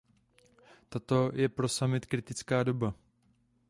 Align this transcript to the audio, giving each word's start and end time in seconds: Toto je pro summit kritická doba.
Toto 0.89 1.31
je 1.33 1.49
pro 1.49 1.67
summit 1.69 2.05
kritická 2.05 2.63
doba. 2.63 2.93